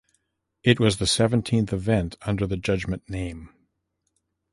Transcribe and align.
It 0.63 0.79
was 0.79 0.97
the 0.97 1.05
seventeenth 1.05 1.71
event 1.71 2.15
under 2.23 2.47
the 2.47 2.57
Judgement 2.57 3.07
name. 3.07 3.53